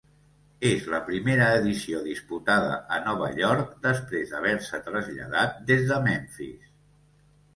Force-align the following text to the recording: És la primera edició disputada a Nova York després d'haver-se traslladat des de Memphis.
És 0.67 0.85
la 0.93 0.99
primera 1.09 1.49
edició 1.57 1.99
disputada 2.07 2.79
a 2.95 2.97
Nova 3.09 3.29
York 3.41 3.75
després 3.83 4.31
d'haver-se 4.33 4.79
traslladat 4.89 5.63
des 5.73 5.87
de 5.91 6.01
Memphis. 6.09 6.73